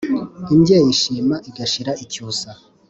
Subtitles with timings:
[0.53, 2.49] Imbyeyi ishima igashira icyusa,